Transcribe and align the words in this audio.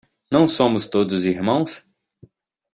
Não 0.31 0.47
somos 0.47 0.87
todos 0.89 1.27
irmãos? 1.27 1.85